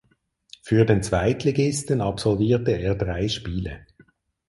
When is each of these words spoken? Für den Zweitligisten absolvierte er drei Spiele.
Für 0.63 0.83
den 0.83 1.03
Zweitligisten 1.03 2.01
absolvierte 2.01 2.71
er 2.71 2.95
drei 2.95 3.27
Spiele. 3.27 3.85